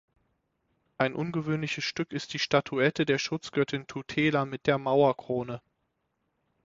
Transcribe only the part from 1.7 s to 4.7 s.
Stück ist die Statuette der Schutzgöttin Tutela mit